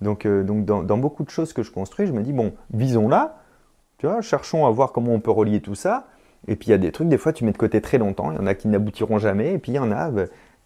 Donc, 0.00 0.26
euh, 0.26 0.42
donc 0.42 0.64
dans, 0.64 0.98
beaucoup 0.98 1.24
de 1.24 1.30
choses 1.30 1.52
que 1.52 1.62
je 1.62 1.70
construis, 1.70 2.06
je 2.06 2.12
me 2.12 2.22
dis, 2.22 2.32
bon, 2.32 2.52
visons-là, 2.72 3.38
tu 3.98 4.06
vois, 4.06 4.20
cherchons 4.20 4.66
à 4.66 4.70
voir 4.70 4.92
comment 4.92 5.12
on 5.12 5.20
peut 5.20 5.30
relier 5.30 5.60
tout 5.60 5.74
ça. 5.74 6.06
Et 6.46 6.54
puis 6.54 6.68
il 6.68 6.70
y 6.70 6.74
a 6.74 6.78
des 6.78 6.92
trucs, 6.92 7.08
des 7.08 7.18
fois, 7.18 7.32
tu 7.32 7.44
mets 7.44 7.52
de 7.52 7.58
côté 7.58 7.80
très 7.80 7.98
longtemps, 7.98 8.30
il 8.30 8.36
y 8.36 8.38
en 8.38 8.46
a 8.46 8.54
qui 8.54 8.68
n'aboutiront 8.68 9.18
jamais, 9.18 9.54
et 9.54 9.58
puis 9.58 9.72
il 9.72 9.74
y 9.74 9.80
en 9.80 9.90
a, 9.90 10.10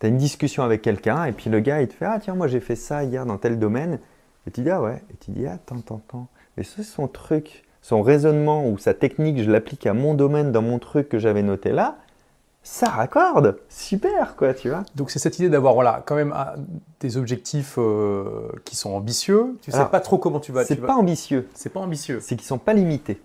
tu 0.00 0.06
as 0.06 0.08
une 0.08 0.18
discussion 0.18 0.62
avec 0.62 0.82
quelqu'un, 0.82 1.24
et 1.24 1.32
puis 1.32 1.48
le 1.48 1.60
gars, 1.60 1.80
il 1.80 1.88
te 1.88 1.94
fait, 1.94 2.04
ah 2.04 2.18
tiens, 2.20 2.34
moi 2.34 2.46
j'ai 2.46 2.60
fait 2.60 2.76
ça 2.76 3.04
hier 3.04 3.24
dans 3.24 3.38
tel 3.38 3.58
domaine, 3.58 3.98
et 4.46 4.50
tu 4.50 4.60
dis, 4.60 4.70
ah 4.70 4.82
ouais, 4.82 5.02
et 5.10 5.16
tu 5.18 5.30
dis, 5.30 5.46
attends, 5.46 5.78
attends, 5.78 6.02
attends, 6.06 6.26
et 6.58 6.62
c'est 6.62 6.82
son 6.82 7.08
truc, 7.08 7.64
son 7.80 8.02
raisonnement 8.02 8.68
ou 8.68 8.76
sa 8.76 8.92
technique, 8.92 9.42
je 9.42 9.50
l'applique 9.50 9.86
à 9.86 9.94
mon 9.94 10.12
domaine, 10.12 10.52
dans 10.52 10.60
mon 10.60 10.78
truc 10.78 11.08
que 11.08 11.18
j'avais 11.18 11.42
noté 11.42 11.72
là, 11.72 11.96
ça 12.62 12.88
raccorde, 12.88 13.58
super 13.68 14.36
quoi, 14.36 14.54
tu 14.54 14.68
vois. 14.68 14.84
Donc 14.94 15.10
c'est 15.10 15.18
cette 15.18 15.38
idée 15.38 15.48
d'avoir 15.48 15.74
voilà 15.74 16.02
quand 16.06 16.14
même 16.14 16.34
des 17.00 17.16
objectifs 17.16 17.74
euh, 17.76 18.48
qui 18.64 18.76
sont 18.76 18.90
ambitieux. 18.90 19.56
Tu 19.62 19.72
sais 19.72 19.84
pas 19.86 20.00
trop 20.00 20.18
comment 20.18 20.38
tu 20.38 20.52
vas. 20.52 20.64
C'est 20.64 20.76
pas 20.76 20.94
ambitieux. 20.94 21.48
C'est 21.54 21.72
pas 21.72 21.80
ambitieux. 21.80 22.20
C'est 22.20 22.36
qu'ils 22.36 22.46
sont 22.46 22.58
pas 22.58 22.72
limités. 22.72 23.20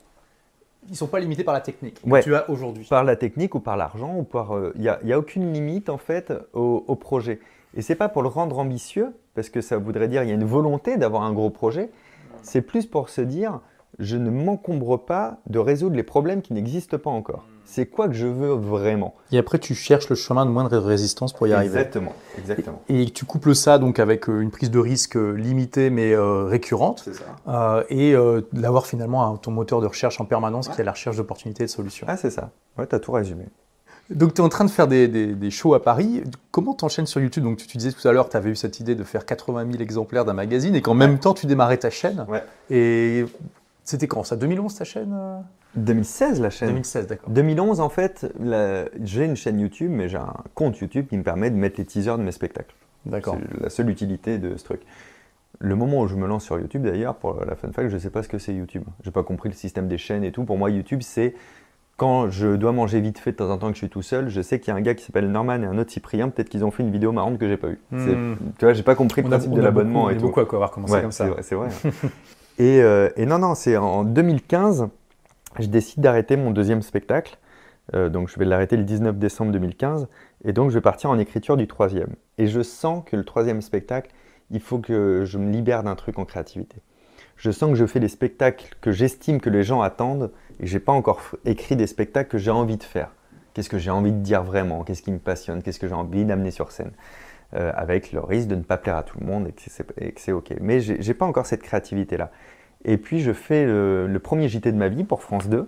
Ils 0.89 0.95
sont 0.95 1.07
pas 1.07 1.19
limités 1.19 1.43
par 1.43 1.53
la 1.53 1.61
technique 1.61 2.01
que 2.01 2.23
tu 2.23 2.33
as 2.33 2.49
aujourd'hui. 2.49 2.87
Par 2.89 3.03
la 3.03 3.15
technique 3.15 3.53
ou 3.55 3.59
par 3.59 3.77
l'argent 3.77 4.15
ou 4.17 4.23
par. 4.23 4.53
Il 4.53 4.87
euh, 4.87 4.99
n'y 5.03 5.11
a, 5.11 5.15
a, 5.15 5.19
aucune 5.19 5.53
limite 5.53 5.89
en 5.89 5.97
fait 5.97 6.33
au, 6.53 6.83
au 6.87 6.95
projet. 6.95 7.39
Et 7.75 7.81
c'est 7.81 7.95
pas 7.95 8.09
pour 8.09 8.23
le 8.23 8.29
rendre 8.29 8.57
ambitieux 8.57 9.13
parce 9.35 9.49
que 9.49 9.61
ça 9.61 9.77
voudrait 9.77 10.07
dire 10.07 10.23
il 10.23 10.29
y 10.29 10.31
a 10.31 10.35
une 10.35 10.45
volonté 10.45 10.97
d'avoir 10.97 11.21
un 11.23 11.33
gros 11.33 11.51
projet. 11.51 11.91
C'est 12.41 12.61
plus 12.61 12.87
pour 12.87 13.09
se 13.09 13.21
dire 13.21 13.59
je 13.99 14.17
ne 14.17 14.31
m'encombre 14.31 14.97
pas 14.97 15.37
de 15.47 15.59
résoudre 15.59 15.95
les 15.95 16.03
problèmes 16.03 16.41
qui 16.41 16.53
n'existent 16.53 16.97
pas 16.97 17.09
encore. 17.09 17.45
C'est 17.67 17.85
quoi 17.85 18.07
que 18.07 18.13
je 18.13 18.25
veux 18.25 18.53
vraiment? 18.53 19.13
Et 19.31 19.37
après, 19.37 19.59
tu 19.59 19.75
cherches 19.75 20.09
le 20.09 20.15
chemin 20.15 20.45
de 20.45 20.51
moindre 20.51 20.77
résistance 20.77 21.33
pour 21.33 21.47
y 21.47 21.53
arriver. 21.53 21.75
Exactement, 21.75 22.13
exactement. 22.37 22.81
Et, 22.87 23.05
tu 23.09 23.25
couples 23.25 23.53
ça 23.53 23.77
donc 23.77 23.99
avec 23.99 24.29
euh, 24.29 24.39
une 24.39 24.51
prise 24.51 24.71
de 24.71 24.79
risque 24.79 25.17
euh, 25.17 25.33
limitée 25.33 25.89
mais 25.89 26.13
euh, 26.13 26.45
récurrente. 26.45 27.03
C'est 27.03 27.13
ça. 27.13 27.85
et 27.89 28.15
d'avoir 28.53 28.87
finalement 28.87 29.37
ton 29.37 29.51
moteur 29.51 29.81
de 29.81 29.87
recherche 29.87 30.19
en 30.21 30.25
permanence 30.25 30.69
qui 30.69 30.79
est 30.79 30.83
la 30.83 30.93
recherche 30.93 31.17
d'opportunités 31.17 31.63
et 31.63 31.65
de 31.65 31.71
solutions. 31.71 32.07
Ah, 32.09 32.17
c'est 32.17 32.31
ça. 32.31 32.51
Ouais, 32.77 32.87
tu 32.87 32.95
as 32.95 32.99
tout 32.99 33.11
résumé. 33.11 33.45
Donc, 34.09 34.33
tu 34.33 34.41
es 34.41 34.43
en 34.43 34.49
train 34.49 34.63
de 34.63 34.69
faire 34.69 34.87
des, 34.87 35.07
des, 35.07 35.51
shows 35.51 35.73
à 35.73 35.83
Paris. 35.83 36.23
Comment 36.51 36.73
tu 36.73 36.85
enchaînes 36.85 37.05
sur 37.05 37.19
YouTube? 37.19 37.43
Donc, 37.43 37.57
tu, 37.57 37.77
disais 37.77 37.91
tout 37.91 38.07
à 38.07 38.13
l'heure, 38.13 38.29
tu 38.29 38.37
avais 38.37 38.49
eu 38.49 38.55
cette 38.55 38.79
idée 38.79 38.95
de 38.95 39.03
faire 39.03 39.25
80 39.25 39.69
000 39.69 39.83
exemplaires 39.83 40.23
d'un 40.23 40.33
magazine 40.33 40.75
et 40.75 40.81
qu'en 40.81 40.93
même 40.93 41.19
temps, 41.19 41.33
tu 41.33 41.45
démarrais 41.45 41.77
ta 41.77 41.89
chaîne. 41.89 42.25
Ouais. 42.29 42.43
Et 42.69 43.25
c'était 43.87 44.07
quand 44.07 44.23
ça 44.23 44.35
2011 44.35 44.75
ta 44.75 44.83
chaîne 44.83 45.15
2016 45.75 46.41
la 46.41 46.49
chaîne. 46.49 46.69
2016, 46.69 47.07
d'accord. 47.07 47.29
2011 47.29 47.79
en 47.79 47.89
fait, 47.89 48.27
j'ai 49.01 49.23
une 49.25 49.35
chaîne 49.35 49.59
YouTube, 49.59 49.91
mais 49.91 50.09
j'ai 50.09 50.17
un 50.17 50.33
compte 50.55 50.77
YouTube 50.79 51.07
qui 51.07 51.17
me 51.17 51.23
permet 51.23 51.49
de 51.49 51.55
mettre 51.55 51.79
les 51.79 51.85
teasers 51.85 52.17
de 52.17 52.23
mes 52.23 52.31
spectacles. 52.31 52.75
D'accord. 53.05 53.37
C'est 53.39 53.61
la 53.61 53.69
seule 53.69 53.89
utilité 53.89 54.39
de 54.39 54.57
ce 54.57 54.63
truc. 54.65 54.81
Le 55.59 55.75
moment 55.75 56.01
où 56.01 56.07
je 56.07 56.15
me 56.15 56.27
lance 56.27 56.43
sur 56.43 56.59
YouTube 56.59 56.83
d'ailleurs, 56.83 57.15
pour 57.15 57.39
la 57.45 57.55
fun 57.55 57.71
fact, 57.71 57.89
je 57.89 57.95
ne 57.95 57.99
sais 57.99 58.09
pas 58.09 58.23
ce 58.23 58.27
que 58.27 58.37
c'est 58.37 58.53
YouTube. 58.53 58.83
J'ai 59.03 59.11
pas 59.11 59.23
compris 59.23 59.47
le 59.47 59.55
système 59.55 59.87
des 59.87 59.97
chaînes 59.97 60.23
et 60.23 60.31
tout. 60.33 60.43
Pour 60.43 60.57
moi, 60.57 60.69
YouTube, 60.69 61.01
c'est 61.01 61.33
quand 61.95 62.29
je 62.29 62.55
dois 62.55 62.73
manger 62.73 62.99
vite 62.99 63.19
fait 63.19 63.31
de 63.31 63.37
temps 63.37 63.49
en 63.49 63.57
temps 63.57 63.67
que 63.67 63.73
je 63.73 63.79
suis 63.79 63.89
tout 63.89 64.01
seul, 64.01 64.29
je 64.29 64.41
sais 64.41 64.59
qu'il 64.59 64.71
y 64.71 64.75
a 64.75 64.77
un 64.77 64.81
gars 64.81 64.95
qui 64.95 65.05
s'appelle 65.05 65.31
Norman 65.31 65.63
et 65.63 65.65
un 65.65 65.77
autre 65.77 65.91
Cyprien, 65.91 66.29
peut-être 66.29 66.49
qu'ils 66.49 66.65
ont 66.65 66.71
fait 66.71 66.83
une 66.83 66.91
vidéo 66.91 67.13
marrante 67.13 67.39
que 67.39 67.47
j'ai 67.47 67.57
pas 67.57 67.69
vue. 67.69 67.79
Hmm. 67.91 68.35
Tu 68.59 68.65
vois, 68.65 68.73
j'ai 68.73 68.83
pas 68.83 68.95
compris 68.95 69.21
le 69.21 69.29
principe 69.29 69.53
de 69.53 69.61
l'abonnement 69.61 70.09
et 70.09 70.17
tout. 70.17 70.23
beaucoup 70.23 70.41
à 70.41 70.43
avoir 70.43 70.71
commencé 70.71 71.01
comme 71.01 71.11
ça. 71.11 71.27
C'est 71.41 71.55
vrai. 71.55 71.69
Euh, 72.59 73.09
et, 73.15 73.25
non, 73.25 73.39
non, 73.39 73.55
c'est 73.55 73.77
en 73.77 74.03
2015, 74.03 74.87
je 75.59 75.67
décide 75.67 76.01
d'arrêter 76.01 76.37
mon 76.37 76.51
deuxième 76.51 76.81
spectacle. 76.81 77.37
Euh, 77.93 78.09
donc 78.09 78.27
je 78.27 78.37
vais 78.37 78.45
l'arrêter 78.45 78.75
le 78.75 78.83
19 78.83 79.17
décembre 79.17 79.51
2015. 79.51 80.07
Et 80.43 80.53
donc 80.53 80.69
je 80.69 80.75
vais 80.75 80.81
partir 80.81 81.09
en 81.09 81.19
écriture 81.19 81.57
du 81.57 81.67
troisième. 81.67 82.15
Et 82.37 82.47
je 82.47 82.61
sens 82.61 83.03
que 83.05 83.15
le 83.15 83.23
troisième 83.23 83.61
spectacle, 83.61 84.11
il 84.51 84.59
faut 84.59 84.79
que 84.79 85.23
je 85.25 85.37
me 85.37 85.51
libère 85.51 85.83
d'un 85.83 85.95
truc 85.95 86.19
en 86.19 86.25
créativité. 86.25 86.77
Je 87.37 87.51
sens 87.51 87.69
que 87.69 87.75
je 87.75 87.85
fais 87.85 87.99
des 87.99 88.07
spectacles 88.07 88.75
que 88.81 88.91
j'estime 88.91 89.39
que 89.39 89.49
les 89.49 89.63
gens 89.63 89.81
attendent 89.81 90.31
et 90.59 90.65
je 90.65 90.73
n'ai 90.73 90.79
pas 90.79 90.91
encore 90.91 91.21
écrit 91.45 91.75
des 91.75 91.87
spectacles 91.87 92.29
que 92.29 92.37
j'ai 92.37 92.51
envie 92.51 92.77
de 92.77 92.83
faire. 92.83 93.11
Qu'est-ce 93.53 93.69
que 93.69 93.77
j'ai 93.77 93.91
envie 93.91 94.11
de 94.11 94.19
dire 94.19 94.43
vraiment? 94.43 94.83
Qu'est-ce 94.83 95.01
qui 95.01 95.11
me 95.11 95.19
passionne? 95.19 95.61
Qu'est-ce 95.61 95.79
que 95.79 95.87
j'ai 95.87 95.93
envie 95.93 96.25
d'amener 96.25 96.51
sur 96.51 96.71
scène? 96.71 96.91
Euh, 97.53 97.71
avec 97.75 98.11
le 98.11 98.19
risque 98.19 98.49
de 98.49 98.55
ne 98.55 98.61
pas 98.61 98.75
plaire 98.75 98.97
à 98.97 99.03
tout 99.03 99.17
le 99.21 99.25
monde 99.25 99.47
et 99.47 99.53
que 100.11 100.19
c'est 100.19 100.31
OK. 100.33 100.53
Mais 100.59 100.81
je 100.81 100.93
n'ai 100.93 101.13
pas 101.13 101.25
encore 101.25 101.45
cette 101.45 101.63
créativité-là. 101.63 102.29
Et 102.87 102.97
puis 102.97 103.19
je 103.19 103.33
fais 103.33 103.65
le, 103.65 104.19
premier 104.23 104.49
JT 104.49 104.71
de 104.71 104.77
ma 104.77 104.87
vie 104.87 105.03
pour 105.03 105.21
France 105.21 105.47
2, 105.47 105.57
donc 105.57 105.67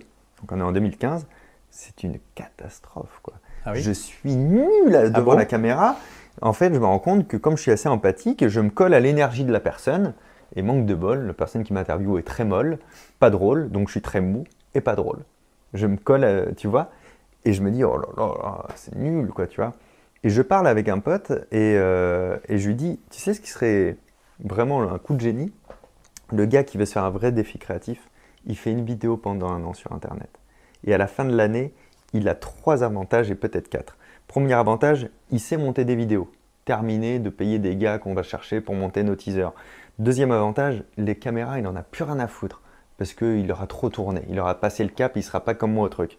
on 0.50 0.58
est 0.58 0.62
en 0.62 0.72
2015. 0.72 1.26
C'est 1.70 2.02
une 2.02 2.18
catastrophe, 2.34 3.20
quoi. 3.22 3.34
Ah 3.64 3.74
je 3.74 3.92
suis 3.92 4.34
nul 4.34 4.96
ah 4.96 5.08
devant 5.08 5.34
la 5.34 5.44
caméra. 5.44 5.96
En 6.42 6.52
fait, 6.52 6.74
je 6.74 6.80
me 6.80 6.86
rends 6.86 6.98
compte 6.98 7.28
que 7.28 7.36
comme 7.36 7.56
je 7.56 7.62
suis 7.62 7.70
assez 7.70 7.88
empathique, 7.88 8.48
je 8.48 8.60
me 8.60 8.70
colle 8.70 8.94
à 8.94 9.00
l'énergie 9.00 9.44
de 9.44 9.52
la 9.52 9.60
personne. 9.60 10.14
Et 10.56 10.62
manque 10.62 10.84
de 10.84 10.96
bol, 10.96 11.26
la 11.28 11.32
personne 11.32 11.62
qui 11.62 11.72
m'interviewe 11.72 12.18
est 12.18 12.26
très 12.26 12.44
molle, 12.44 12.78
pas 13.20 13.30
drôle, 13.30 13.70
donc 13.70 13.86
je 13.86 13.92
suis 13.92 14.00
très 14.00 14.20
mou 14.20 14.42
et 14.74 14.80
pas 14.80 14.96
drôle. 14.96 15.20
Je 15.74 15.86
me 15.86 15.96
colle, 15.96 16.54
tu 16.56 16.66
vois, 16.66 16.90
et 17.44 17.52
je 17.52 17.62
me 17.62 17.70
dis, 17.70 17.84
oh 17.84 17.96
là 17.96 18.08
là, 18.16 18.66
c'est 18.74 18.96
nul, 18.96 19.28
quoi, 19.28 19.46
tu 19.46 19.60
vois. 19.60 19.74
Et 20.22 20.28
je 20.28 20.42
parle 20.42 20.66
avec 20.66 20.88
un 20.88 20.98
pote 20.98 21.32
euh, 21.52 22.36
et, 22.48 22.58
je 22.58 22.68
lui 22.68 22.74
dis, 22.74 23.00
tu 23.10 23.20
sais 23.20 23.32
ce 23.32 23.40
qui 23.40 23.48
serait 23.48 23.96
vraiment 24.44 24.82
un 24.82 24.98
coup 24.98 25.14
de 25.14 25.20
génie? 25.20 25.52
Le 26.32 26.46
gars 26.46 26.62
qui 26.62 26.78
veut 26.78 26.84
se 26.84 26.92
faire 26.92 27.04
un 27.04 27.10
vrai 27.10 27.32
défi 27.32 27.58
créatif, 27.58 28.08
il 28.46 28.56
fait 28.56 28.70
une 28.70 28.84
vidéo 28.84 29.16
pendant 29.16 29.50
un 29.50 29.64
an 29.64 29.74
sur 29.74 29.92
Internet. 29.92 30.30
Et 30.84 30.94
à 30.94 30.98
la 30.98 31.06
fin 31.06 31.24
de 31.24 31.34
l'année, 31.34 31.74
il 32.12 32.28
a 32.28 32.34
trois 32.34 32.84
avantages 32.84 33.30
et 33.30 33.34
peut-être 33.34 33.68
quatre. 33.68 33.96
Premier 34.28 34.54
avantage, 34.54 35.08
il 35.30 35.40
sait 35.40 35.56
monter 35.56 35.84
des 35.84 35.96
vidéos. 35.96 36.30
Terminer 36.64 37.18
de 37.18 37.30
payer 37.30 37.58
des 37.58 37.74
gars 37.74 37.98
qu'on 37.98 38.14
va 38.14 38.22
chercher 38.22 38.60
pour 38.60 38.74
monter 38.74 39.02
nos 39.02 39.16
teasers. 39.16 39.52
Deuxième 39.98 40.30
avantage, 40.30 40.84
les 40.96 41.16
caméras, 41.16 41.58
il 41.58 41.62
n'en 41.62 41.74
a 41.74 41.82
plus 41.82 42.04
rien 42.04 42.20
à 42.20 42.28
foutre 42.28 42.62
parce 42.96 43.12
qu'il 43.12 43.50
aura 43.50 43.66
trop 43.66 43.88
tourné. 43.88 44.22
Il 44.28 44.38
aura 44.38 44.54
passé 44.54 44.84
le 44.84 44.90
cap, 44.90 45.12
il 45.16 45.20
ne 45.20 45.24
sera 45.24 45.40
pas 45.40 45.54
comme 45.54 45.72
moi 45.72 45.86
au 45.86 45.88
truc. 45.88 46.16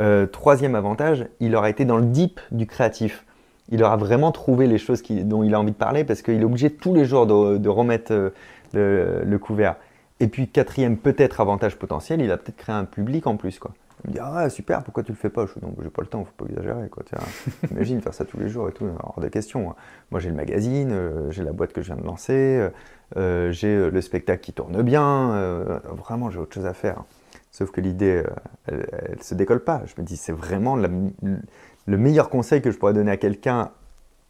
Euh, 0.00 0.26
troisième 0.26 0.74
avantage, 0.74 1.26
il 1.40 1.56
aura 1.56 1.70
été 1.70 1.84
dans 1.84 1.96
le 1.96 2.06
deep 2.06 2.40
du 2.50 2.66
créatif 2.66 3.24
il 3.70 3.82
aura 3.82 3.96
vraiment 3.96 4.32
trouvé 4.32 4.66
les 4.66 4.78
choses 4.78 5.02
dont 5.02 5.42
il 5.42 5.54
a 5.54 5.60
envie 5.60 5.72
de 5.72 5.76
parler 5.76 6.04
parce 6.04 6.22
qu'il 6.22 6.40
est 6.40 6.44
obligé 6.44 6.70
tous 6.70 6.94
les 6.94 7.04
jours 7.04 7.26
de, 7.26 7.68
remettre 7.68 8.32
euh, 8.76 9.24
le, 9.24 9.38
couvert. 9.38 9.76
Et 10.20 10.28
puis 10.28 10.48
quatrième, 10.48 10.96
peut-être 10.96 11.40
avantage 11.40 11.76
potentiel, 11.76 12.20
il 12.20 12.30
a 12.30 12.36
peut-être 12.36 12.56
créé 12.56 12.74
un 12.74 12.84
public 12.84 13.26
en 13.26 13.36
plus. 13.36 13.58
Quoi. 13.58 13.72
Il 14.04 14.10
me 14.10 14.14
dit 14.14 14.20
Ah 14.22 14.48
super, 14.48 14.82
pourquoi 14.82 15.02
tu 15.02 15.12
le 15.12 15.18
fais 15.18 15.30
pas? 15.30 15.46
Je 15.46 15.52
j'ai 15.82 15.90
pas 15.90 16.02
le 16.02 16.08
temps, 16.08 16.24
faut 16.24 16.44
pas 16.44 16.50
exagérer. 16.50 16.88
Imagine 17.70 18.00
faire 18.00 18.14
ça 18.14 18.24
tous 18.24 18.38
les 18.38 18.48
jours 18.48 18.68
et 18.68 18.72
tout, 18.72 18.86
hors 19.02 19.20
de 19.20 19.28
question. 19.28 19.70
Hein. 19.70 19.74
Moi 20.10 20.20
j'ai 20.20 20.28
le 20.28 20.36
magazine, 20.36 20.90
euh, 20.92 21.30
j'ai 21.30 21.42
la 21.42 21.52
boîte 21.52 21.72
que 21.72 21.82
je 21.82 21.86
viens 21.86 21.96
de 21.96 22.06
lancer, 22.06 22.68
euh, 23.16 23.52
j'ai 23.52 23.90
le 23.90 24.00
spectacle 24.00 24.42
qui 24.42 24.52
tourne 24.52 24.82
bien, 24.82 25.80
vraiment 25.84 26.30
j'ai 26.30 26.38
autre 26.38 26.54
chose 26.54 26.66
à 26.66 26.74
faire. 26.74 27.04
Sauf 27.50 27.70
que 27.70 27.80
l'idée, 27.80 28.24
elle, 28.66 29.22
se 29.22 29.34
décolle 29.34 29.62
pas. 29.62 29.82
Je 29.86 30.00
me 30.00 30.04
dis 30.04 30.16
C'est 30.16 30.32
vraiment 30.32 30.76
le 30.76 31.96
meilleur 31.96 32.28
conseil 32.30 32.60
que 32.62 32.70
je 32.70 32.78
pourrais 32.78 32.94
donner 32.94 33.12
à 33.12 33.16
quelqu'un 33.16 33.70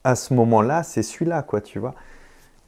à 0.05 0.15
ce 0.15 0.35
moment-là, 0.35 0.83
c'est 0.83 1.03
celui-là, 1.03 1.43
quoi, 1.43 1.63
tu 1.63 1.79
vois. 1.79 1.95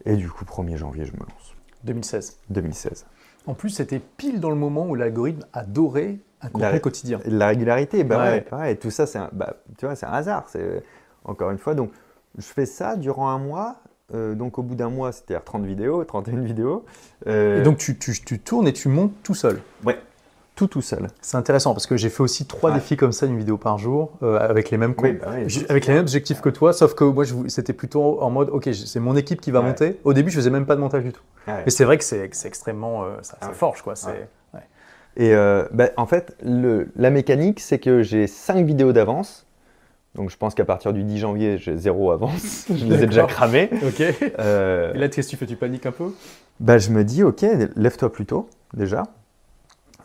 Et 0.07 0.17
du 0.17 0.29
coup, 0.29 0.45
1er 0.45 0.77
janvier, 0.77 1.05
je 1.05 1.13
me 1.13 1.19
lance. 1.19 1.56
2016. 1.85 2.39
2016. 2.51 3.07
En 3.47 3.55
plus, 3.55 3.71
c'était 3.71 4.01
pile 4.01 4.41
dans 4.41 4.51
le 4.51 4.57
moment 4.57 4.87
où 4.87 4.95
l'algorithme 4.95 5.45
adorait 5.53 6.19
un 6.43 6.49
contenu 6.49 6.81
quotidien. 6.81 7.21
La 7.25 7.49
régularité, 7.49 8.05
bah 8.05 8.41
ouais. 8.53 8.77
tout 8.77 8.91
ça, 8.91 9.07
c'est 9.07 9.19
un, 9.19 9.31
bah, 9.33 9.57
tu 9.79 9.87
vois, 9.87 9.95
c'est 9.95 10.07
un 10.07 10.13
hasard. 10.13 10.47
C'est 10.49 10.83
encore 11.25 11.51
une 11.51 11.59
fois, 11.59 11.75
donc 11.75 11.91
je 12.37 12.45
fais 12.45 12.67
ça 12.67 12.97
durant 12.97 13.29
un 13.31 13.39
mois. 13.39 13.77
Euh, 14.15 14.35
donc 14.35 14.59
au 14.59 14.63
bout 14.63 14.77
d'un 14.77 14.91
mois, 14.91 15.11
c'était 15.11 15.39
30 15.39 15.65
vidéos, 15.65 16.05
31 16.05 16.41
vidéos. 16.41 16.85
Euh, 17.27 17.61
et 17.61 17.63
donc 17.63 17.79
tu, 17.79 17.99
tu, 17.99 18.13
tu, 18.13 18.39
tournes 18.39 18.69
et 18.69 18.73
tu 18.73 18.89
montes 18.89 19.13
tout 19.23 19.35
seul. 19.35 19.61
Ouais 19.85 19.99
tout 20.57 20.67
tout 20.67 20.81
seul. 20.81 21.09
C'est 21.21 21.37
intéressant 21.37 21.75
parce 21.75 21.87
que 21.87 21.97
j'ai 21.97 22.09
fait 22.09 22.23
aussi 22.23 22.47
trois 22.47 22.73
défis 22.73 22.97
comme 22.97 23.13
ça, 23.13 23.27
une 23.27 23.37
vidéo 23.37 23.59
par 23.59 23.79
jour, 23.79 24.11
euh, 24.23 24.39
avec 24.41 24.71
les 24.71 24.79
mêmes 24.79 24.95
bah 24.95 25.29
avec 25.69 25.87
les 25.87 25.93
mêmes 25.95 26.03
objectifs 26.03 26.41
que 26.41 26.49
toi, 26.49 26.73
sauf 26.73 26.95
que 26.95 27.05
moi 27.05 27.25
c'était 27.49 27.75
plutôt 27.75 28.23
en 28.23 28.31
mode, 28.31 28.49
ok, 28.49 28.71
c'est 28.73 28.99
mon 28.99 29.15
équipe 29.17 29.41
qui 29.41 29.51
va 29.51 29.61
monter. 29.61 30.01
Au 30.03 30.15
début, 30.15 30.31
je 30.31 30.37
faisais 30.37 30.51
même 30.51 30.67
pas 30.67 30.75
de 30.75 30.81
montage 30.81 31.05
du 31.05 31.13
tout. 31.13 31.23
Mais 31.47 31.71
c'est 31.71 31.85
vrai 31.85 31.99
que 31.99 32.05
c'est 32.05 32.31
extrêmement, 32.45 33.05
euh, 33.05 33.17
ça, 33.23 33.37
forge 33.53 33.83
quoi. 33.83 33.95
Et 35.19 35.35
euh, 35.35 35.65
bah, 35.73 35.89
en 35.97 36.05
fait, 36.05 36.37
le, 36.43 36.91
la 36.95 37.09
mécanique, 37.09 37.61
c'est 37.61 37.79
que 37.79 38.03
j'ai 38.03 38.27
cinq 38.27 38.67
vidéos 38.67 38.93
d'avance. 38.93 39.47
Donc 40.15 40.29
je 40.31 40.37
pense 40.37 40.55
qu'à 40.55 40.67
partir 40.67 40.93
du 40.93 41.05
10 41.05 41.19
janvier, 41.19 41.59
j'ai 41.59 41.77
zéro 41.77 42.11
avance. 42.11 42.67
je 42.75 42.85
les 42.85 43.03
ai 43.03 43.07
déjà 43.07 43.25
cramées. 43.25 43.71
Ok. 43.87 44.01
Et 44.01 44.13
là, 44.39 45.09
qu'est-ce 45.09 45.29
que 45.29 45.31
tu 45.31 45.37
fais? 45.37 45.47
Tu 45.47 45.57
paniques 45.57 45.87
un 45.87 45.93
peu? 45.93 46.13
bah, 46.61 46.77
Je 46.79 46.91
me 46.91 47.05
dis, 47.05 47.23
ok, 47.23 47.45
lève-toi 47.77 48.13
plus 48.13 48.27
tôt 48.27 48.49
déjà. 48.75 49.05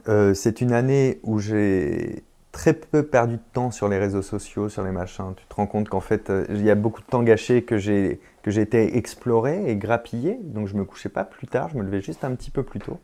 Euh, 0.08 0.34
c'est 0.34 0.62
une 0.62 0.74
année 0.74 1.20
où 1.24 1.40
j'ai 1.40 2.24
très 2.52 2.74
peu 2.74 3.04
perdu 3.04 3.36
de 3.36 3.42
temps 3.54 3.72
sur 3.72 3.88
les 3.88 3.98
réseaux 3.98 4.22
sociaux, 4.22 4.70
sur 4.70 4.84
les 4.84 4.92
machins. 4.92 5.34
Tu 5.38 5.46
te 5.46 5.56
rends 5.56 5.68
compte 5.68 5.90
qu'en 5.90 6.02
fait, 6.02 6.30
euh, 6.30 6.46
il 6.50 6.64
y 6.64 6.70
a 6.70 6.76
beaucoup 6.76 7.02
de 7.02 7.08
temps 7.08 7.24
gâché 7.24 7.64
que 7.64 7.78
j'ai 7.78 8.20
été 8.46 8.98
exploré 8.98 9.70
et 9.70 9.76
grappillé. 9.76 10.40
Donc 10.44 10.68
je 10.68 10.76
me 10.76 10.84
couchais 10.84 11.10
pas 11.10 11.24
plus 11.24 11.48
tard, 11.48 11.70
je 11.70 11.78
me 11.78 11.84
levais 11.84 12.02
juste 12.02 12.24
un 12.24 12.36
petit 12.36 12.52
peu 12.52 12.64
plus 12.64 12.80
tôt. 12.80 13.00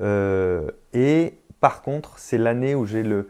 Euh, 0.00 0.70
et 0.92 1.34
par 1.60 1.82
contre, 1.82 2.18
c'est 2.18 2.38
l'année 2.38 2.74
où 2.74 2.86
j'ai 2.86 3.02
le 3.02 3.28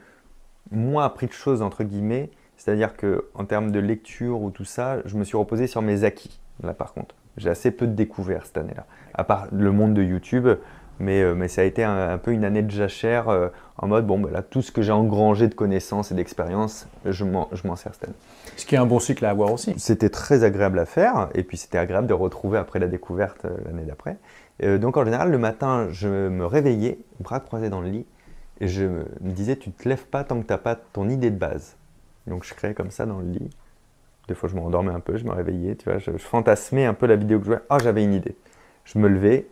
moins 0.70 1.04
appris 1.04 1.26
de 1.26 1.32
choses 1.32 1.62
entre 1.62 1.84
guillemets. 1.84 2.30
C'est-à-dire 2.56 2.94
que 2.96 3.24
en 3.34 3.44
termes 3.44 3.72
de 3.72 3.80
lecture 3.80 4.42
ou 4.42 4.50
tout 4.50 4.66
ça, 4.66 4.98
je 5.06 5.16
me 5.16 5.24
suis 5.24 5.36
reposé 5.36 5.66
sur 5.66 5.82
mes 5.82 6.04
acquis. 6.04 6.40
Là, 6.62 6.74
par 6.74 6.92
contre, 6.92 7.14
j'ai 7.38 7.48
assez 7.48 7.70
peu 7.70 7.86
de 7.86 7.94
découvertes 7.94 8.46
cette 8.46 8.58
année-là, 8.58 8.86
à 9.14 9.24
part 9.24 9.48
le 9.50 9.72
monde 9.72 9.94
de 9.94 10.02
YouTube. 10.02 10.46
Mais, 11.00 11.22
euh, 11.22 11.34
mais 11.34 11.48
ça 11.48 11.62
a 11.62 11.64
été 11.64 11.82
un, 11.82 12.18
peu 12.18 12.30
une 12.32 12.44
année 12.44 12.62
de 12.62 12.70
jachère 12.70 13.28
euh, 13.28 13.48
en 13.78 13.88
mode, 13.88 14.06
bon, 14.06 14.18
ben 14.18 14.30
là, 14.30 14.42
tout 14.42 14.62
ce 14.62 14.70
que 14.70 14.82
j'ai 14.82 14.92
engrangé 14.92 15.48
de 15.48 15.54
connaissances 15.54 16.12
et 16.12 16.14
d'expériences, 16.14 16.86
je 17.06 17.24
m'en 17.24 17.76
sers 17.76 17.94
cette 17.94 18.04
année. 18.04 18.16
Ce 18.56 18.66
qui 18.66 18.74
est 18.74 18.78
un 18.78 18.86
bon 18.86 19.00
cycle 19.00 19.24
à 19.24 19.30
avoir 19.30 19.52
aussi. 19.52 19.74
C'était 19.78 20.10
très 20.10 20.44
agréable 20.44 20.78
à 20.78 20.84
faire, 20.84 21.30
et 21.34 21.42
puis 21.42 21.56
c'était 21.56 21.78
agréable 21.78 22.06
de 22.06 22.12
retrouver 22.12 22.58
après 22.58 22.78
la 22.78 22.88
découverte 22.88 23.46
l'année 23.64 23.84
d'après. 23.84 24.18
donc 24.78 24.98
en 24.98 25.04
général, 25.04 25.30
le 25.30 25.38
matin, 25.38 25.88
je 25.90 26.28
me 26.28 26.44
réveillais, 26.44 26.98
bras 27.20 27.40
croisés 27.40 27.70
dans 27.70 27.80
le 27.80 27.88
lit, 27.88 28.06
et 28.60 28.68
je 28.68 28.84
me 28.84 29.32
disais, 29.32 29.56
tu 29.56 29.72
te 29.72 29.88
lèves 29.88 30.04
pas 30.04 30.24
tant 30.24 30.40
que 30.40 30.46
tu 30.46 30.52
n'as 30.52 30.58
pas 30.58 30.76
ton 30.76 31.08
idée 31.08 31.30
de 31.30 31.38
base. 31.38 31.76
Donc 32.26 32.44
je 32.44 32.52
créais 32.54 32.74
comme 32.74 32.90
ça 32.90 33.06
dans 33.06 33.18
le 33.18 33.30
lit. 33.30 33.50
Des 34.28 34.34
fois, 34.34 34.48
je 34.48 34.54
me 34.54 34.60
rendormais 34.60 34.92
un 34.92 35.00
peu, 35.00 35.16
je 35.16 35.24
me 35.24 35.32
réveillais, 35.32 35.74
tu 35.74 35.90
vois, 35.90 35.98
je, 35.98 36.12
fantasmais 36.12 36.84
un 36.84 36.94
peu 36.94 37.06
la 37.06 37.16
vidéo 37.16 37.38
que 37.38 37.46
je 37.46 37.50
jouais. 37.50 37.60
Ah, 37.68 37.78
j'avais 37.82 38.04
une 38.04 38.14
idée. 38.14 38.36
Je 38.84 38.98
me 38.98 39.08
levais, 39.08 39.46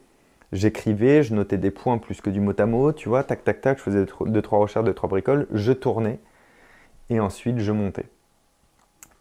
j'écrivais, 0.53 1.23
je 1.23 1.35
notais 1.35 1.59
des 1.59 1.71
points 1.71 1.99
plus 1.99 2.21
que 2.21 2.31
du 2.31 2.41
mot 2.41 2.53
à 2.59 2.67
mot, 2.67 2.93
tu 2.93 3.09
vois, 3.09 3.25
tac, 3.25 3.45
tac, 3.45 3.61
tac, 3.61 3.79
je 3.79 3.83
faisais 3.83 4.06
deux, 4.27 4.43
trois 4.43 4.59
recherches, 4.59 4.85
deux, 4.85 4.95
trois 4.95 5.09
bricoles, 5.09 5.47
je 5.53 5.73
tournais, 5.73 6.19
et 7.11 7.21
ensuite 7.21 7.59
je 7.59 7.73
montais. 7.73 8.06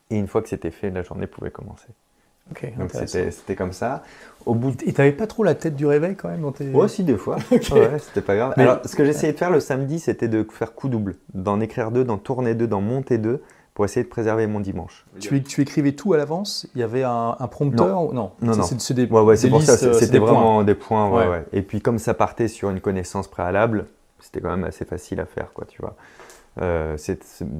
Et 0.09 0.17
une 0.17 0.27
fois 0.27 0.41
que 0.41 0.49
c'était 0.49 0.71
fait, 0.71 0.89
la 0.89 1.03
journée 1.03 1.27
pouvait 1.27 1.51
commencer. 1.51 1.89
Ok, 2.51 2.73
Donc 2.77 2.91
c'était 2.91 3.55
comme 3.55 3.73
ça. 3.73 4.03
Au 4.45 4.55
bout 4.55 4.73
Et 4.85 4.93
t'avais 4.93 5.11
pas 5.11 5.27
trop 5.27 5.43
la 5.43 5.53
tête 5.53 5.75
du 5.75 5.85
réveil 5.85 6.15
quand 6.15 6.29
même 6.29 6.41
dans 6.41 6.53
tes... 6.53 6.69
Ouais, 6.71 6.87
si, 6.87 7.03
des 7.03 7.17
fois. 7.17 7.35
ouais, 7.51 7.99
c'était 7.99 8.21
pas 8.21 8.37
grave. 8.37 8.53
Alors, 8.55 8.79
ce 8.85 8.95
que 8.95 9.03
j'essayais 9.03 9.33
de 9.33 9.37
faire 9.37 9.51
le 9.51 9.59
samedi, 9.59 9.99
c'était 9.99 10.29
de 10.29 10.47
faire 10.49 10.73
coup 10.73 10.87
double. 10.87 11.15
D'en 11.33 11.59
écrire 11.59 11.91
deux, 11.91 12.05
d'en 12.05 12.17
tourner 12.17 12.55
deux, 12.55 12.67
d'en 12.67 12.79
monter 12.79 13.17
deux, 13.17 13.43
pour 13.77 13.85
essayer 13.85 14.03
de 14.03 14.09
préserver 14.09 14.47
mon 14.47 14.59
dimanche. 14.59 15.05
Tu, 15.19 15.43
tu 15.43 15.61
écrivais 15.61 15.91
tout 15.91 16.11
à 16.11 16.17
l'avance? 16.17 16.65
Il 16.73 16.81
y 16.81 16.83
avait 16.83 17.03
un, 17.03 17.35
prompteur 17.51 18.11
Non, 18.11 18.31
non, 18.41 18.55
non. 18.55 18.63
C'est 18.63 18.95
des, 18.95 19.05
ouais, 19.05 19.21
ouais, 19.21 19.49
pour 19.49 19.61
ça, 19.61 19.77
c'était 19.77 20.17
vraiment 20.17 20.63
des 20.63 20.73
points. 20.73 21.11
Ouais. 21.11 21.45
Et 21.53 21.61
puis 21.61 21.79
comme 21.79 21.99
ça 21.99 22.15
partait 22.15 22.47
sur 22.47 22.71
une 22.71 22.81
connaissance 22.81 23.27
préalable, 23.27 23.85
c'était 24.19 24.41
quand 24.41 24.49
même 24.49 24.63
assez 24.63 24.83
facile 24.83 25.19
à 25.19 25.27
faire, 25.27 25.53
quoi, 25.53 25.65
tu 25.67 25.79
vois. 25.79 25.95
Euh, 26.59 26.97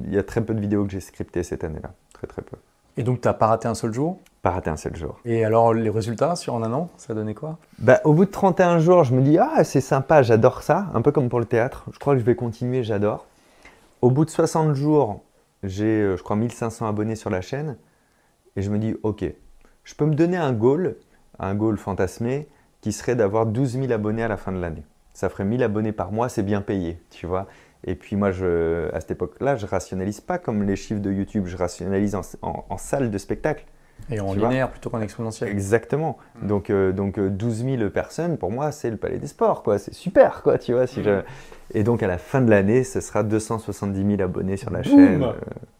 il 0.08 0.12
y 0.12 0.18
a 0.18 0.24
très 0.24 0.40
peu 0.40 0.54
de 0.54 0.60
vidéos 0.60 0.84
que 0.84 0.90
j'ai 0.90 0.98
scriptées 0.98 1.44
cette 1.44 1.62
année-là, 1.62 1.92
très 2.12 2.26
très 2.26 2.42
peu. 2.42 2.56
Et 2.96 3.04
donc, 3.04 3.20
tu 3.20 3.28
n'as 3.28 3.34
pas 3.34 3.46
raté 3.46 3.68
un 3.68 3.76
seul 3.76 3.94
jour? 3.94 4.18
Pas 4.42 4.50
raté 4.50 4.70
un 4.70 4.76
seul 4.76 4.96
jour. 4.96 5.20
Et 5.24 5.44
alors, 5.44 5.72
les 5.72 5.88
résultats 5.88 6.34
sur 6.34 6.56
un 6.56 6.72
an, 6.72 6.90
ça 6.96 7.12
a 7.12 7.14
donné 7.14 7.34
quoi? 7.34 7.58
Bah, 7.78 8.00
Au 8.02 8.12
bout 8.12 8.24
de 8.24 8.32
31 8.32 8.80
jours, 8.80 9.04
je 9.04 9.14
me 9.14 9.22
dis, 9.22 9.38
ah, 9.38 9.62
c'est 9.62 9.80
sympa, 9.80 10.22
j'adore 10.22 10.64
ça, 10.64 10.86
un 10.94 11.00
peu 11.00 11.12
comme 11.12 11.28
pour 11.28 11.38
le 11.38 11.46
théâtre. 11.46 11.84
Je 11.92 11.98
crois 12.00 12.14
que 12.14 12.18
je 12.18 12.24
vais 12.24 12.34
continuer, 12.34 12.82
j'adore. 12.82 13.26
Au 14.02 14.10
bout 14.10 14.24
de 14.24 14.30
60 14.30 14.74
jours, 14.74 15.20
j'ai, 15.62 16.02
euh, 16.02 16.16
je 16.16 16.22
crois, 16.22 16.36
1500 16.36 16.86
abonnés 16.86 17.16
sur 17.16 17.30
la 17.30 17.40
chaîne. 17.40 17.76
Et 18.56 18.62
je 18.62 18.70
me 18.70 18.78
dis, 18.78 18.96
ok, 19.02 19.24
je 19.84 19.94
peux 19.94 20.06
me 20.06 20.14
donner 20.14 20.36
un 20.36 20.52
goal, 20.52 20.96
un 21.38 21.54
goal 21.54 21.76
fantasmé, 21.78 22.48
qui 22.80 22.92
serait 22.92 23.16
d'avoir 23.16 23.46
12 23.46 23.72
000 23.72 23.92
abonnés 23.92 24.22
à 24.22 24.28
la 24.28 24.36
fin 24.36 24.52
de 24.52 24.58
l'année. 24.58 24.84
Ça 25.12 25.28
ferait 25.28 25.44
1000 25.44 25.62
abonnés 25.62 25.92
par 25.92 26.12
mois, 26.12 26.28
c'est 26.28 26.42
bien 26.42 26.60
payé, 26.60 27.00
tu 27.10 27.26
vois. 27.26 27.48
Et 27.84 27.94
puis 27.94 28.16
moi, 28.16 28.30
je, 28.30 28.92
à 28.92 29.00
cette 29.00 29.12
époque-là, 29.12 29.56
je 29.56 29.66
rationalise 29.66 30.20
pas 30.20 30.38
comme 30.38 30.62
les 30.62 30.76
chiffres 30.76 31.00
de 31.00 31.12
YouTube, 31.12 31.46
je 31.46 31.56
rationalise 31.56 32.14
en, 32.14 32.76
salle 32.76 33.10
de 33.10 33.18
spectacle. 33.18 33.64
Et 34.10 34.20
en 34.20 34.32
linéaire 34.32 34.70
plutôt 34.70 34.90
qu'en 34.90 35.00
exponentiel. 35.00 35.50
Exactement. 35.50 36.18
Hmm. 36.40 36.46
Donc, 36.46 36.70
euh, 36.70 36.92
donc 36.92 37.20
12 37.20 37.62
euh, 37.62 37.76
000 37.78 37.90
personnes, 37.90 38.38
pour 38.38 38.50
moi, 38.50 38.72
c'est 38.72 38.90
le 38.90 38.96
palais 38.96 39.18
des 39.18 39.26
sports, 39.26 39.62
quoi. 39.62 39.78
C'est 39.78 39.94
super, 39.94 40.42
quoi, 40.42 40.58
tu 40.58 40.72
vois. 40.72 40.86
Si 40.86 41.02
je... 41.02 41.10
Hmm. 41.10 41.22
Et 41.74 41.82
donc, 41.82 42.02
à 42.02 42.06
la 42.06 42.16
fin 42.16 42.40
de 42.40 42.48
l'année, 42.48 42.82
ce 42.82 43.00
sera 43.00 43.22
270 43.22 44.16
000 44.16 44.22
abonnés 44.22 44.56
sur 44.56 44.70
la 44.70 44.82
chaîne. 44.82 45.22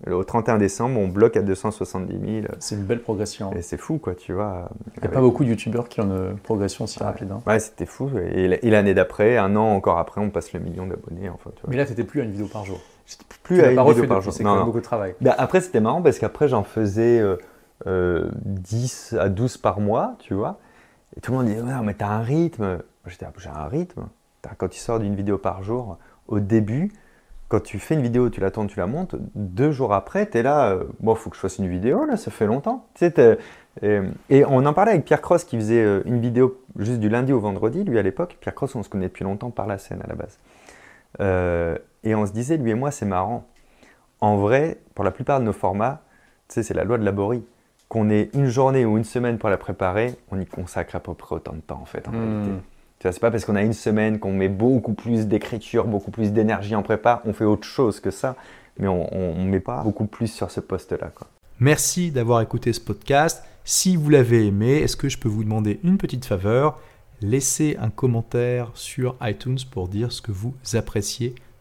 Euh, 0.06 0.12
au 0.12 0.22
31 0.22 0.58
décembre, 0.58 1.00
on 1.00 1.08
bloque 1.08 1.36
à 1.38 1.42
270 1.42 2.42
000. 2.42 2.46
C'est 2.58 2.74
une 2.74 2.82
belle 2.82 3.00
progression. 3.00 3.52
Et 3.54 3.62
c'est 3.62 3.78
fou, 3.78 3.96
quoi, 3.96 4.14
tu 4.14 4.34
vois. 4.34 4.68
Il 4.96 5.00
n'y 5.00 5.08
a 5.08 5.10
pas 5.10 5.22
beaucoup 5.22 5.44
de 5.44 5.48
youtubeurs 5.48 5.88
qui 5.88 6.02
ont 6.02 6.04
une 6.04 6.36
progression 6.36 6.86
si 6.86 7.02
rapide. 7.02 7.30
Hein. 7.32 7.40
Ouais, 7.46 7.58
c'était 7.58 7.86
fou. 7.86 8.10
Et, 8.18 8.70
l'année 8.70 8.92
d'après, 8.92 9.38
un 9.38 9.56
an 9.56 9.64
encore 9.70 9.98
après, 9.98 10.20
on 10.20 10.28
passe 10.28 10.52
le 10.52 10.60
million 10.60 10.86
d'abonnés. 10.86 11.30
Enfin, 11.30 11.50
Mais 11.68 11.76
là, 11.76 11.84
tu 11.84 11.92
n'étais 11.92 12.04
plus 12.04 12.20
à 12.20 12.24
une 12.24 12.32
vidéo 12.32 12.48
par 12.48 12.66
jour. 12.66 12.80
J'étais 13.06 13.24
plus 13.42 13.62
à 13.62 13.72
une 13.72 13.82
vidéo 13.82 14.06
par 14.06 14.20
jour. 14.20 14.32
C'est 14.32 14.44
quand 14.44 14.56
même 14.56 14.66
beaucoup 14.66 14.80
de 14.80 14.84
travail. 14.84 15.14
Bah, 15.22 15.34
après, 15.38 15.62
c'était 15.62 15.80
marrant 15.80 16.02
parce 16.02 16.18
qu'après, 16.18 16.48
j'en 16.48 16.64
faisais 16.64 17.22
10 17.22 17.28
euh, 17.86 18.30
à 19.18 19.28
12 19.28 19.56
par 19.58 19.80
mois, 19.80 20.16
tu 20.18 20.34
vois. 20.34 20.58
Et 21.16 21.20
tout 21.20 21.32
le 21.32 21.38
monde 21.38 21.46
disait, 21.46 21.62
non, 21.62 21.82
mais 21.82 21.94
t'as 21.94 22.08
un 22.08 22.22
rythme. 22.22 22.78
J'étais, 23.06 23.26
j'ai 23.38 23.48
un 23.48 23.66
rythme. 23.66 24.08
Quand 24.56 24.68
tu 24.68 24.78
sors 24.78 24.98
d'une 24.98 25.14
vidéo 25.14 25.36
par 25.38 25.62
jour, 25.62 25.98
au 26.26 26.40
début, 26.40 26.92
quand 27.48 27.60
tu 27.60 27.78
fais 27.78 27.94
une 27.94 28.02
vidéo, 28.02 28.28
tu 28.28 28.40
la 28.40 28.50
tournes, 28.50 28.68
tu 28.68 28.78
la 28.78 28.86
montes, 28.86 29.16
deux 29.34 29.72
jours 29.72 29.94
après, 29.94 30.28
tu 30.28 30.38
es 30.38 30.42
là, 30.42 30.70
euh, 30.70 30.84
bon, 31.00 31.14
faut 31.14 31.30
que 31.30 31.36
je 31.36 31.40
fasse 31.40 31.58
une 31.58 31.68
vidéo, 31.68 32.04
là, 32.04 32.16
ça 32.16 32.30
fait 32.30 32.46
longtemps. 32.46 32.86
Et, 33.80 34.44
on 34.44 34.66
en 34.66 34.72
parlait 34.74 34.92
avec 34.92 35.04
Pierre 35.04 35.22
Cross 35.22 35.44
qui 35.44 35.56
faisait 35.56 35.82
euh, 35.82 36.02
une 36.04 36.20
vidéo 36.20 36.60
juste 36.78 37.00
du 37.00 37.08
lundi 37.08 37.32
au 37.32 37.40
vendredi, 37.40 37.84
lui 37.84 37.98
à 37.98 38.02
l'époque. 38.02 38.36
Pierre 38.40 38.54
Cross, 38.54 38.74
on 38.74 38.82
se 38.82 38.88
connaît 38.88 39.08
depuis 39.08 39.24
longtemps 39.24 39.50
par 39.50 39.66
la 39.66 39.78
scène 39.78 40.00
à 40.04 40.06
la 40.06 40.14
base. 40.14 40.38
Euh, 41.20 41.78
et 42.04 42.14
on 42.14 42.26
se 42.26 42.32
disait, 42.32 42.58
lui 42.58 42.70
et 42.70 42.74
moi, 42.74 42.90
c'est 42.90 43.06
marrant. 43.06 43.44
En 44.20 44.36
vrai, 44.36 44.78
pour 44.94 45.04
la 45.04 45.10
plupart 45.10 45.40
de 45.40 45.44
nos 45.44 45.52
formats, 45.52 46.02
c'est 46.48 46.68
la 46.74 46.84
loi 46.84 46.98
de 46.98 47.04
Laborie. 47.04 47.44
Qu'on 47.88 48.10
ait 48.10 48.30
une 48.34 48.48
journée 48.48 48.84
ou 48.84 48.98
une 48.98 49.04
semaine 49.04 49.38
pour 49.38 49.48
la 49.48 49.56
préparer, 49.56 50.16
on 50.30 50.38
y 50.38 50.46
consacre 50.46 50.96
à 50.96 51.00
peu 51.00 51.14
près 51.14 51.36
autant 51.36 51.54
de 51.54 51.60
temps 51.60 51.80
en 51.80 51.86
fait, 51.86 52.06
en 52.08 52.12
hmm. 52.12 52.16
réalité. 52.16 52.50
Tu 52.98 53.04
vois, 53.04 53.12
c'est 53.12 53.20
pas 53.20 53.30
parce 53.30 53.44
qu'on 53.44 53.56
a 53.56 53.62
une 53.62 53.72
semaine 53.72 54.18
qu'on 54.18 54.32
met 54.32 54.48
beaucoup 54.48 54.92
plus 54.92 55.26
d'écriture, 55.26 55.86
beaucoup 55.86 56.10
plus 56.10 56.32
d'énergie 56.32 56.74
en 56.74 56.82
prépa, 56.82 57.22
on 57.24 57.32
fait 57.32 57.44
autre 57.44 57.66
chose 57.66 58.00
que 58.00 58.10
ça, 58.10 58.34
mais 58.78 58.88
on 58.88 59.34
ne 59.36 59.48
met 59.48 59.60
pas 59.60 59.82
beaucoup 59.82 60.06
plus 60.06 60.26
sur 60.26 60.50
ce 60.50 60.60
poste-là. 60.60 61.12
Merci 61.60 62.10
d'avoir 62.10 62.40
écouté 62.40 62.72
ce 62.72 62.80
podcast. 62.80 63.42
Si 63.64 63.96
vous 63.96 64.10
l'avez 64.10 64.46
aimé, 64.46 64.78
est-ce 64.78 64.96
que 64.96 65.08
je 65.08 65.18
peux 65.18 65.28
vous 65.28 65.44
demander 65.44 65.78
une 65.84 65.98
petite 65.98 66.24
faveur? 66.24 66.80
Laissez 67.20 67.76
un 67.80 67.90
commentaire 67.90 68.70
sur 68.74 69.16
iTunes 69.20 69.58
pour 69.70 69.88
dire 69.88 70.12
ce 70.12 70.22
que 70.22 70.32
vous 70.32 70.54
appréciez 70.74 71.34